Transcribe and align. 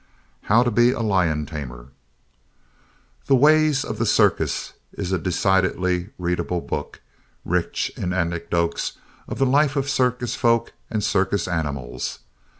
How 0.41 0.63
To 0.63 0.71
Be 0.71 0.91
a 0.93 1.01
Lion 1.01 1.45
Tamer 1.45 1.89
The 3.27 3.35
Ways 3.35 3.85
of 3.85 3.99
the 3.99 4.05
Circus 4.07 4.73
is 4.93 5.11
a 5.11 5.19
decidedly 5.19 6.09
readable 6.17 6.59
book, 6.59 7.01
rich 7.45 7.91
in 7.95 8.11
anecdotes 8.11 8.93
of 9.27 9.37
the 9.37 9.45
life 9.45 9.75
of 9.75 9.87
circus 9.87 10.33
folk 10.33 10.73
and 10.89 11.03
circus 11.03 11.47
animals. 11.47 12.17